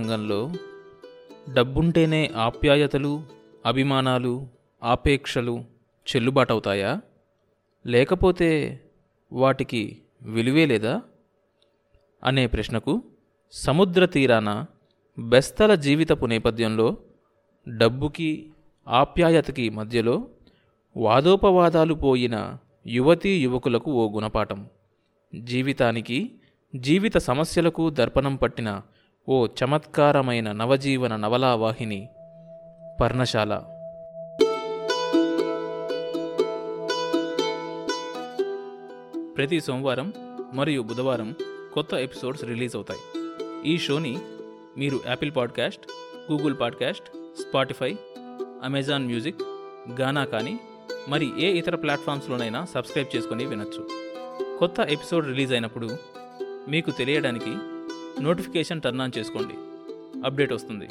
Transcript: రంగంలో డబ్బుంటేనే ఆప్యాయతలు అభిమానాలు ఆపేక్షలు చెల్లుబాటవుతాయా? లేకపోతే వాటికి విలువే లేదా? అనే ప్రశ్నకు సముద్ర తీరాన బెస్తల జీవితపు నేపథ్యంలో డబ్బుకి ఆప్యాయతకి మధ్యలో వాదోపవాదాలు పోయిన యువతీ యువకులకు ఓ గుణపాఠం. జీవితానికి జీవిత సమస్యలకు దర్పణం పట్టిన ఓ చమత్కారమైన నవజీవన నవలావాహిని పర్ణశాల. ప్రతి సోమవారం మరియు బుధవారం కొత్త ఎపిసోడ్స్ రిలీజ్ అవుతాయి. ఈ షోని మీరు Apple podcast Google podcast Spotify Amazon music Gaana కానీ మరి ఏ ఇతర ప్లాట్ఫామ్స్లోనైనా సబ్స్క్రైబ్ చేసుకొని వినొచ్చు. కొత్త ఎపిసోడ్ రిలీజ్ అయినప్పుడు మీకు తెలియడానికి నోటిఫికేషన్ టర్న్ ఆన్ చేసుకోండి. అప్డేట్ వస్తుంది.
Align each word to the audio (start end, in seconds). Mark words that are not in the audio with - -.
రంగంలో 0.00 0.38
డబ్బుంటేనే 1.52 2.30
ఆప్యాయతలు 2.36 3.22
అభిమానాలు 3.66 4.32
ఆపేక్షలు 4.82 5.54
చెల్లుబాటవుతాయా? 6.06 6.90
లేకపోతే 7.86 8.48
వాటికి 9.32 9.80
విలువే 10.22 10.66
లేదా? 10.66 11.02
అనే 12.24 12.46
ప్రశ్నకు 12.46 13.02
సముద్ర 13.52 14.06
తీరాన 14.06 14.50
బెస్తల 15.18 15.74
జీవితపు 15.74 16.26
నేపథ్యంలో 16.26 16.96
డబ్బుకి 17.68 18.30
ఆప్యాయతకి 18.88 19.70
మధ్యలో 19.70 20.16
వాదోపవాదాలు 20.96 21.94
పోయిన 21.94 22.36
యువతీ 22.86 23.44
యువకులకు 23.44 23.92
ఓ 23.92 24.14
గుణపాఠం. 24.14 24.60
జీవితానికి 25.32 26.20
జీవిత 26.74 27.16
సమస్యలకు 27.18 27.90
దర్పణం 27.90 28.36
పట్టిన 28.36 28.68
ఓ 29.28 29.46
చమత్కారమైన 29.46 30.52
నవజీవన 30.52 31.16
నవలావాహిని 31.16 32.08
పర్ణశాల. 33.00 33.62
ప్రతి 39.36 39.60
సోమవారం 39.60 40.12
మరియు 40.52 40.82
బుధవారం 40.82 41.34
కొత్త 41.74 41.94
ఎపిసోడ్స్ 41.94 42.44
రిలీజ్ 42.44 42.76
అవుతాయి. 42.76 43.00
ఈ 43.74 43.78
షోని 43.78 44.18
మీరు 44.78 45.00
Apple 45.06 45.32
podcast 45.36 45.82
Google 46.32 46.54
podcast 46.60 47.10
Spotify 47.40 47.96
Amazon 48.62 49.06
music 49.06 49.42
Gaana 50.00 50.24
కానీ 50.24 50.60
మరి 51.08 51.46
ఏ 51.46 51.58
ఇతర 51.58 51.76
ప్లాట్ఫామ్స్లోనైనా 51.76 52.64
సబ్స్క్రైబ్ 52.64 53.16
చేసుకొని 53.16 53.46
వినొచ్చు. 53.46 53.88
కొత్త 54.58 54.80
ఎపిసోడ్ 54.80 55.26
రిలీజ్ 55.26 55.52
అయినప్పుడు 55.52 55.88
మీకు 56.68 56.90
తెలియడానికి 56.90 57.75
నోటిఫికేషన్ 58.22 58.80
టర్న్ 58.80 59.00
ఆన్ 59.00 59.12
చేసుకోండి. 59.18 59.54
అప్డేట్ 60.24 60.52
వస్తుంది. 60.52 60.86